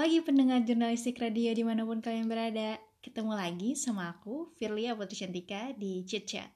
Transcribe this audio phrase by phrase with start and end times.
[0.00, 2.80] pagi pendengar jurnalistik radio di mana pun kalian berada.
[3.04, 6.48] Ketemu lagi sama aku, Firlia Putri Cantika di Chit Chat.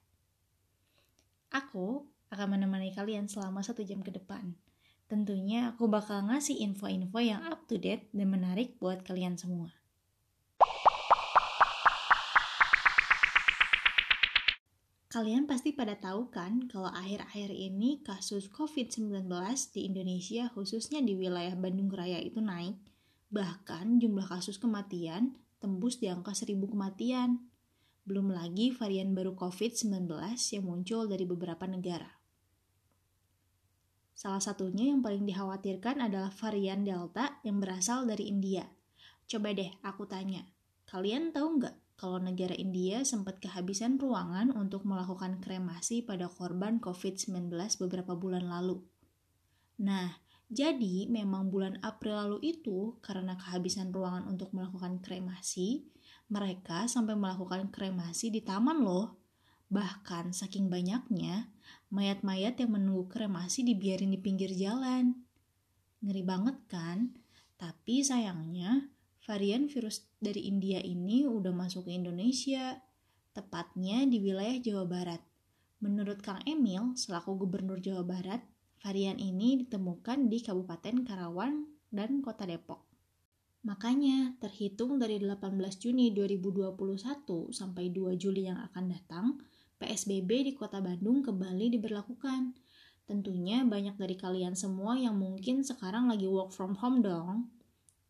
[1.52, 4.56] Aku akan menemani kalian selama satu jam ke depan.
[5.12, 9.76] Tentunya aku bakal ngasih info-info yang up to date dan menarik buat kalian semua.
[15.12, 19.28] Kalian pasti pada tahu kan kalau akhir-akhir ini kasus COVID-19
[19.76, 22.93] di Indonesia khususnya di wilayah Bandung Raya itu naik.
[23.34, 27.50] Bahkan jumlah kasus kematian tembus di angka 1000 kematian.
[28.06, 30.06] Belum lagi varian baru COVID-19
[30.54, 32.20] yang muncul dari beberapa negara.
[34.14, 38.70] Salah satunya yang paling dikhawatirkan adalah varian Delta yang berasal dari India.
[39.26, 40.46] Coba deh aku tanya,
[40.86, 47.50] kalian tahu nggak kalau negara India sempat kehabisan ruangan untuk melakukan kremasi pada korban COVID-19
[47.82, 48.84] beberapa bulan lalu.
[49.82, 50.23] Nah,
[50.54, 55.90] jadi memang bulan April lalu itu karena kehabisan ruangan untuk melakukan kremasi,
[56.30, 59.18] mereka sampai melakukan kremasi di taman loh.
[59.74, 61.50] Bahkan saking banyaknya,
[61.90, 65.26] mayat-mayat yang menunggu kremasi dibiarin di pinggir jalan.
[66.06, 67.18] Ngeri banget kan?
[67.58, 68.94] Tapi sayangnya,
[69.26, 72.78] varian virus dari India ini udah masuk ke Indonesia,
[73.34, 75.22] tepatnya di wilayah Jawa Barat.
[75.82, 78.40] Menurut Kang Emil, selaku Gubernur Jawa Barat,
[78.84, 82.84] varian ini ditemukan di Kabupaten Karawang dan Kota Depok.
[83.64, 89.40] Makanya, terhitung dari 18 Juni 2021 sampai 2 Juli yang akan datang,
[89.80, 92.52] PSBB di Kota Bandung kembali diberlakukan.
[93.08, 97.48] Tentunya banyak dari kalian semua yang mungkin sekarang lagi work from home dong.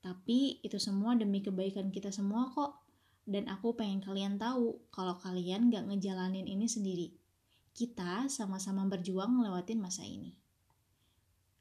[0.03, 2.83] Tapi itu semua demi kebaikan kita semua kok.
[3.23, 7.15] Dan aku pengen kalian tahu kalau kalian gak ngejalanin ini sendiri.
[7.71, 10.44] Kita sama-sama berjuang ngelewatin masa ini.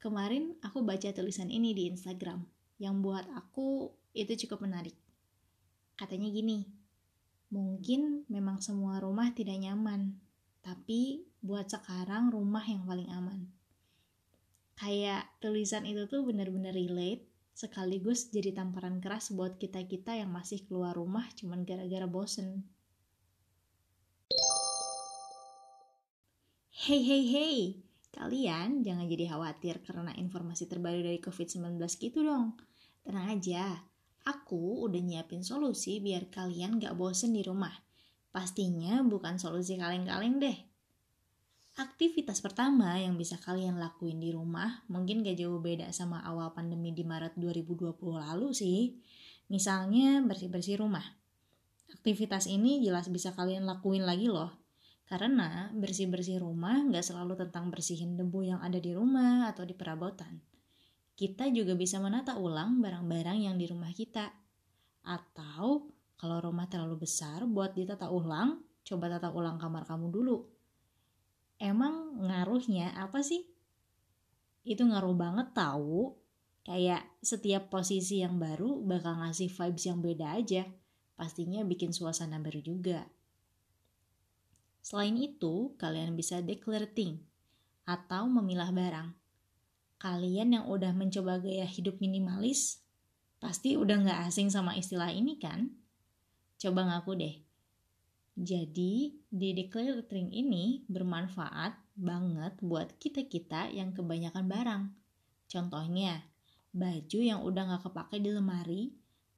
[0.04, 2.44] Kemarin aku baca tulisan ini di Instagram
[2.76, 4.92] yang buat aku itu cukup menarik.
[5.96, 6.68] Katanya gini,
[7.48, 10.20] mungkin memang semua rumah tidak nyaman,
[10.60, 13.48] tapi buat sekarang rumah yang paling aman.
[14.76, 17.24] Kayak tulisan itu tuh bener-bener relate
[17.56, 22.68] sekaligus jadi tamparan keras buat kita-kita yang masih keluar rumah cuman gara-gara bosen.
[26.76, 27.58] Hey hey hey,
[28.14, 32.54] kalian jangan jadi khawatir karena informasi terbaru dari COVID-19 gitu dong.
[33.02, 33.82] Tenang aja,
[34.24, 37.74] aku udah nyiapin solusi biar kalian gak bosen di rumah.
[38.30, 40.58] Pastinya bukan solusi kaleng-kaleng deh.
[41.74, 46.94] Aktivitas pertama yang bisa kalian lakuin di rumah mungkin gak jauh beda sama awal pandemi
[46.94, 48.94] di Maret 2020 lalu sih.
[49.50, 51.04] Misalnya bersih-bersih rumah.
[51.92, 54.63] Aktivitas ini jelas bisa kalian lakuin lagi loh.
[55.04, 60.40] Karena bersih-bersih rumah gak selalu tentang bersihin debu yang ada di rumah atau di perabotan.
[61.14, 64.32] Kita juga bisa menata ulang barang-barang yang di rumah kita.
[65.04, 70.54] Atau kalau rumah terlalu besar buat ditata ulang, coba tata ulang kamar kamu dulu
[71.64, 73.46] emang ngaruhnya apa sih?
[74.64, 76.16] Itu ngaruh banget tahu.
[76.64, 80.64] Kayak setiap posisi yang baru bakal ngasih vibes yang beda aja.
[81.12, 83.04] Pastinya bikin suasana baru juga.
[84.84, 87.24] Selain itu, kalian bisa decluttering
[87.88, 89.08] atau memilah barang.
[89.96, 92.84] Kalian yang udah mencoba gaya hidup minimalis,
[93.40, 95.72] pasti udah nggak asing sama istilah ini kan?
[96.60, 97.34] Coba ngaku deh,
[98.34, 104.82] jadi, di decluttering ini bermanfaat banget buat kita-kita yang kebanyakan barang.
[105.46, 106.18] Contohnya,
[106.74, 108.82] baju yang udah gak kepake di lemari,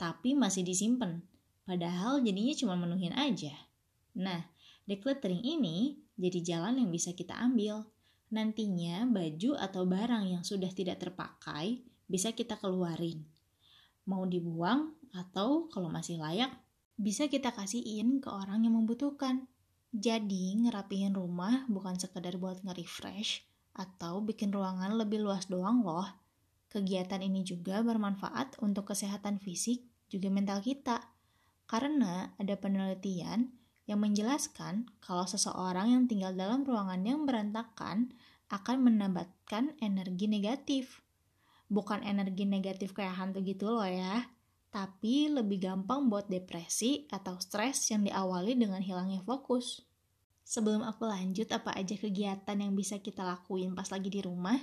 [0.00, 1.20] tapi masih disimpan.
[1.68, 3.52] Padahal jadinya cuma menuhin aja.
[4.16, 4.48] Nah,
[4.86, 7.84] decluttering ini jadi jalan yang bisa kita ambil.
[8.32, 13.22] Nantinya baju atau barang yang sudah tidak terpakai bisa kita keluarin.
[14.06, 16.50] Mau dibuang atau kalau masih layak
[16.96, 19.44] bisa kita kasihin ke orang yang membutuhkan.
[19.92, 23.44] Jadi, ngerapihin rumah bukan sekedar buat nge-refresh
[23.76, 26.08] atau bikin ruangan lebih luas doang loh.
[26.72, 31.00] Kegiatan ini juga bermanfaat untuk kesehatan fisik juga mental kita.
[31.68, 33.52] Karena ada penelitian
[33.86, 38.10] yang menjelaskan kalau seseorang yang tinggal dalam ruangan yang berantakan
[38.50, 41.02] akan menambahkan energi negatif.
[41.66, 44.26] Bukan energi negatif kayak hantu gitu loh ya,
[44.70, 49.82] tapi lebih gampang buat depresi atau stres yang diawali dengan hilangnya fokus.
[50.46, 54.54] Sebelum aku lanjut apa aja kegiatan yang bisa kita lakuin pas lagi di rumah,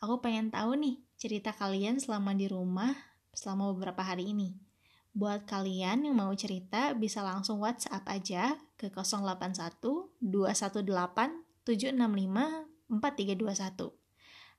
[0.00, 2.92] aku pengen tahu nih cerita kalian selama di rumah
[3.32, 4.71] selama beberapa hari ini.
[5.12, 9.76] Buat kalian yang mau cerita bisa langsung WhatsApp aja ke 081
[10.24, 13.92] 218 765 4321.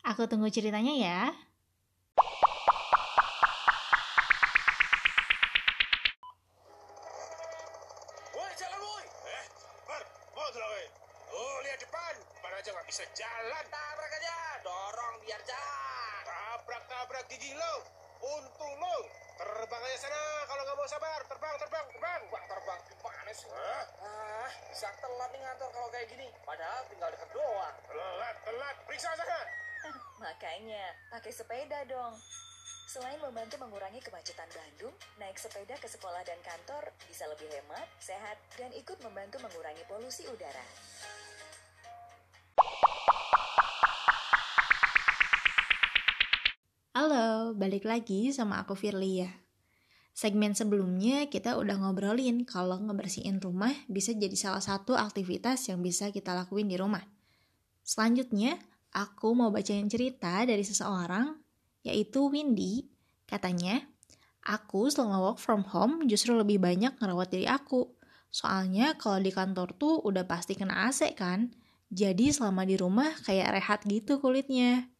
[0.03, 1.33] Aku tunggu ceritanya ya.
[25.23, 26.27] Telat nih ngantor kalau kayak gini.
[26.43, 27.75] Padahal tinggal deket doang.
[27.87, 28.75] Telat, telat.
[28.83, 29.39] Periksa sana.
[30.27, 30.83] Makanya,
[31.15, 32.11] pakai sepeda dong.
[32.91, 38.35] Selain membantu mengurangi kemacetan Bandung, naik sepeda ke sekolah dan kantor bisa lebih hemat, sehat,
[38.59, 40.67] dan ikut membantu mengurangi polusi udara.
[46.91, 49.42] Halo, balik lagi sama aku Firlia.
[50.13, 56.13] Segmen sebelumnya kita udah ngobrolin kalau ngebersihin rumah bisa jadi salah satu aktivitas yang bisa
[56.13, 57.01] kita lakuin di rumah.
[57.81, 58.61] Selanjutnya,
[58.93, 61.33] aku mau bacain cerita dari seseorang,
[61.81, 62.85] yaitu Windy.
[63.25, 63.81] Katanya,
[64.45, 67.97] aku selama work from home justru lebih banyak ngerawat diri aku.
[68.29, 71.49] Soalnya kalau di kantor tuh udah pasti kena AC kan,
[71.89, 74.93] jadi selama di rumah kayak rehat gitu kulitnya.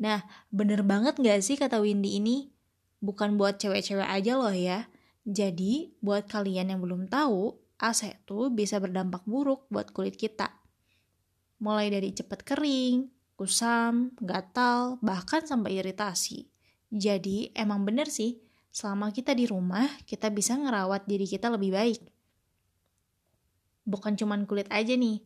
[0.00, 0.20] Nah,
[0.52, 2.59] bener banget gak sih kata Windy ini?
[3.00, 4.88] Bukan buat cewek-cewek aja loh ya.
[5.24, 10.52] Jadi, buat kalian yang belum tahu, AC tuh bisa berdampak buruk buat kulit kita.
[11.60, 13.08] Mulai dari cepet kering,
[13.40, 16.48] kusam, gatal, bahkan sampai iritasi.
[16.92, 22.00] Jadi, emang bener sih, selama kita di rumah, kita bisa ngerawat diri kita lebih baik.
[23.88, 25.24] Bukan cuman kulit aja nih,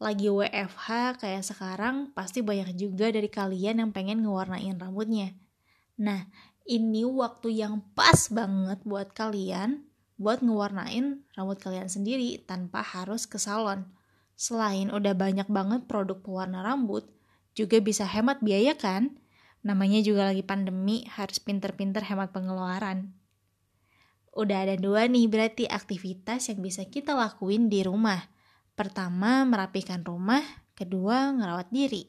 [0.00, 5.36] lagi WFH kayak sekarang, pasti banyak juga dari kalian yang pengen ngewarnain rambutnya.
[6.00, 6.24] Nah,
[6.70, 9.90] ini waktu yang pas banget buat kalian
[10.20, 13.88] buat ngewarnain rambut kalian sendiri tanpa harus ke salon.
[14.38, 17.08] Selain udah banyak banget produk pewarna rambut,
[17.56, 19.18] juga bisa hemat biaya kan?
[19.64, 23.12] Namanya juga lagi pandemi, harus pinter-pinter hemat pengeluaran.
[24.36, 28.20] Udah ada dua nih berarti aktivitas yang bisa kita lakuin di rumah
[28.80, 30.40] Pertama, merapikan rumah.
[30.72, 32.08] Kedua, ngerawat diri.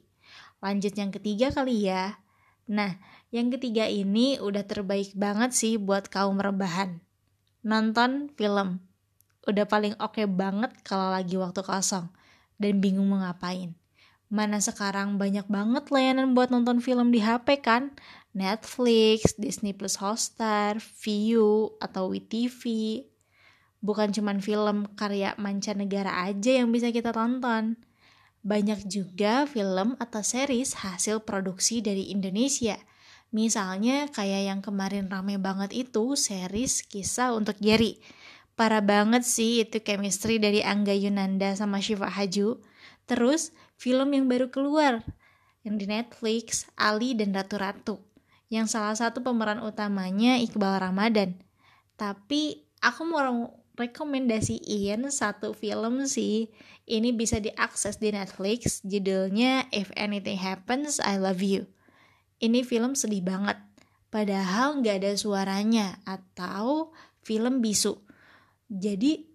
[0.64, 2.16] Lanjut yang ketiga kali ya.
[2.72, 2.96] Nah,
[3.36, 7.04] yang ketiga ini udah terbaik banget sih buat kaum rebahan.
[7.68, 8.80] Nonton film.
[9.44, 12.08] Udah paling oke okay banget kalau lagi waktu kosong
[12.56, 13.76] dan bingung mau ngapain.
[14.32, 17.92] Mana sekarang banyak banget layanan buat nonton film di HP kan?
[18.32, 22.64] Netflix, Disney Plus Hotstar, Viu, atau WeTV,
[23.84, 27.76] bukan cuman film karya mancanegara aja yang bisa kita tonton.
[28.42, 32.78] Banyak juga film atau series hasil produksi dari Indonesia.
[33.30, 38.02] Misalnya kayak yang kemarin rame banget itu series kisah untuk Gary.
[38.58, 42.60] Parah banget sih itu chemistry dari Angga Yunanda sama Shiva Haju.
[43.06, 45.06] Terus film yang baru keluar
[45.62, 47.96] yang di Netflix Ali dan Ratu Ratu
[48.52, 51.40] yang salah satu pemeran utamanya Iqbal Ramadan.
[51.96, 56.54] Tapi aku mau rekomendasiin satu film sih.
[56.86, 61.66] Ini bisa diakses di Netflix, judulnya If Anything Happens, I Love You.
[62.42, 63.58] Ini film sedih banget,
[64.14, 67.98] padahal nggak ada suaranya atau film bisu.
[68.70, 69.30] Jadi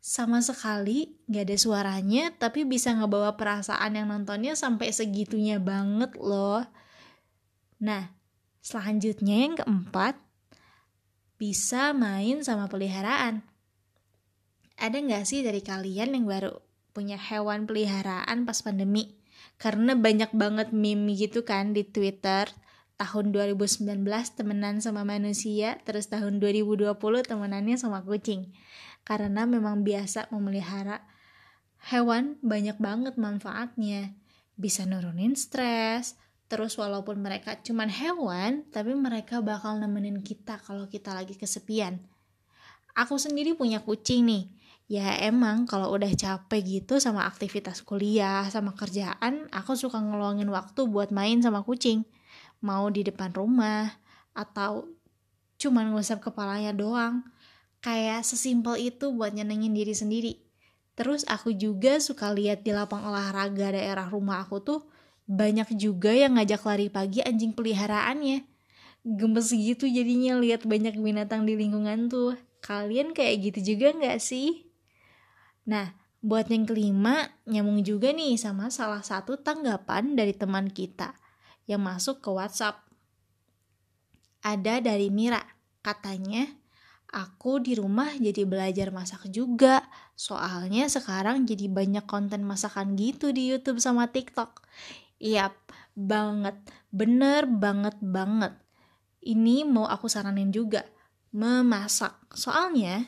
[0.00, 6.64] sama sekali nggak ada suaranya, tapi bisa ngebawa perasaan yang nontonnya sampai segitunya banget loh.
[7.80, 8.12] Nah,
[8.60, 10.16] selanjutnya yang keempat,
[11.40, 13.40] bisa main sama peliharaan.
[14.80, 16.56] Ada nggak sih dari kalian yang baru
[16.96, 19.12] punya hewan peliharaan pas pandemi?
[19.60, 22.48] Karena banyak banget meme gitu kan di Twitter.
[22.96, 23.84] Tahun 2019
[24.36, 28.52] temenan sama manusia, terus tahun 2020 temenannya sama kucing.
[29.04, 31.04] Karena memang biasa memelihara
[31.92, 34.16] hewan banyak banget manfaatnya.
[34.56, 36.20] Bisa nurunin stres,
[36.50, 42.02] Terus walaupun mereka cuman hewan, tapi mereka bakal nemenin kita kalau kita lagi kesepian.
[42.98, 44.50] Aku sendiri punya kucing nih.
[44.90, 50.82] Ya emang kalau udah capek gitu sama aktivitas kuliah, sama kerjaan, aku suka ngeluangin waktu
[50.90, 52.02] buat main sama kucing.
[52.58, 53.86] Mau di depan rumah,
[54.34, 54.90] atau
[55.62, 57.22] cuman ngusap kepalanya doang.
[57.78, 60.32] Kayak sesimpel itu buat nyenengin diri sendiri.
[60.98, 64.80] Terus aku juga suka lihat di lapang olahraga daerah rumah aku tuh
[65.30, 68.42] banyak juga yang ngajak lari pagi anjing peliharaannya.
[69.06, 72.34] Gemes gitu jadinya lihat banyak binatang di lingkungan tuh.
[72.58, 74.69] Kalian kayak gitu juga nggak sih?
[75.70, 81.14] Nah, buat yang kelima, nyambung juga nih sama salah satu tanggapan dari teman kita
[81.70, 82.82] yang masuk ke WhatsApp.
[84.42, 85.38] Ada dari Mira,
[85.78, 86.50] katanya,
[87.14, 89.86] aku di rumah jadi belajar masak juga.
[90.18, 94.66] Soalnya sekarang jadi banyak konten masakan gitu di YouTube sama TikTok.
[95.22, 95.54] Iya,
[95.94, 96.58] banget.
[96.90, 98.58] Bener banget banget.
[99.22, 100.82] Ini mau aku saranin juga.
[101.30, 102.32] Memasak.
[102.34, 103.06] Soalnya,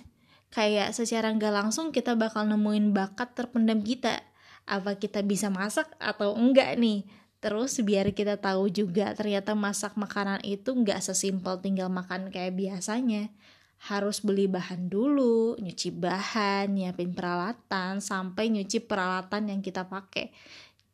[0.52, 4.20] kayak secara nggak langsung kita bakal nemuin bakat terpendam kita.
[4.68, 7.08] Apa kita bisa masak atau enggak nih?
[7.42, 13.34] Terus biar kita tahu juga ternyata masak makanan itu nggak sesimpel tinggal makan kayak biasanya.
[13.82, 20.30] Harus beli bahan dulu, nyuci bahan, nyiapin peralatan, sampai nyuci peralatan yang kita pakai.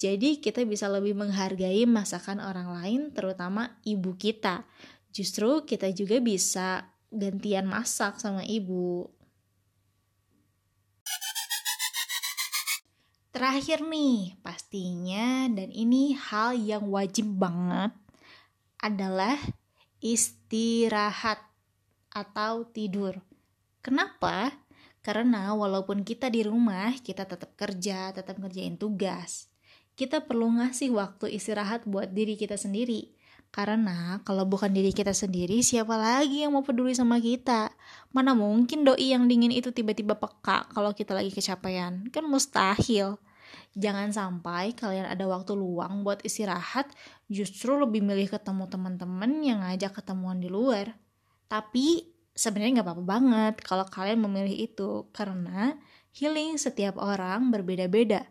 [0.01, 4.65] Jadi kita bisa lebih menghargai masakan orang lain, terutama ibu kita.
[5.13, 9.18] Justru kita juga bisa gantian masak sama ibu.
[13.29, 17.93] Terakhir nih, pastinya dan ini hal yang wajib banget
[18.81, 19.37] adalah
[20.01, 21.37] istirahat
[22.09, 23.21] atau tidur.
[23.85, 24.57] Kenapa?
[25.05, 29.53] Karena walaupun kita di rumah, kita tetap kerja, tetap ngerjain tugas.
[29.93, 33.18] Kita perlu ngasih waktu istirahat buat diri kita sendiri.
[33.49, 37.73] Karena kalau bukan diri kita sendiri, siapa lagi yang mau peduli sama kita?
[38.13, 42.13] Mana mungkin doi yang dingin itu tiba-tiba peka kalau kita lagi kecapean?
[42.13, 43.17] Kan mustahil.
[43.73, 46.93] Jangan sampai kalian ada waktu luang buat istirahat,
[47.33, 50.93] justru lebih milih ketemu teman-teman yang ngajak ketemuan di luar.
[51.49, 52.05] Tapi
[52.37, 55.79] sebenarnya nggak apa-apa banget kalau kalian memilih itu, karena
[56.13, 58.29] healing setiap orang berbeda-beda.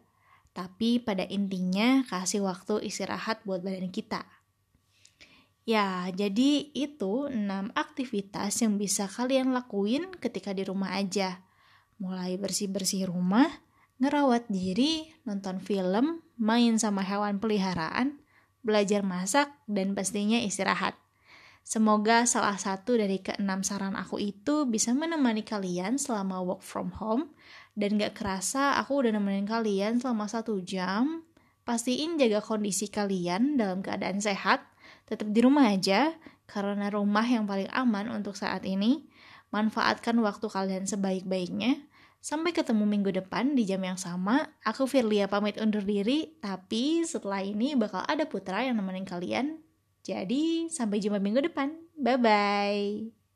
[0.54, 4.26] Tapi pada intinya kasih waktu istirahat buat badan kita.
[5.68, 11.44] Ya, jadi itu 6 aktivitas yang bisa kalian lakuin ketika di rumah aja.
[12.00, 13.52] Mulai bersih-bersih rumah,
[14.00, 18.24] ngerawat diri, nonton film, main sama hewan peliharaan,
[18.64, 20.96] belajar masak, dan pastinya istirahat.
[21.68, 27.36] Semoga salah satu dari keenam saran aku itu bisa menemani kalian selama work from home,
[27.76, 31.28] dan gak kerasa aku udah nemenin kalian selama satu jam.
[31.68, 34.64] Pastiin jaga kondisi kalian dalam keadaan sehat,
[35.08, 36.14] tetap di rumah aja,
[36.46, 39.08] karena rumah yang paling aman untuk saat ini.
[39.50, 41.88] Manfaatkan waktu kalian sebaik-baiknya.
[42.20, 44.52] Sampai ketemu minggu depan di jam yang sama.
[44.68, 49.64] Aku Firlia pamit undur diri, tapi setelah ini bakal ada Putra yang nemenin kalian.
[50.04, 51.72] Jadi, sampai jumpa minggu depan.
[51.96, 53.27] Bye-bye.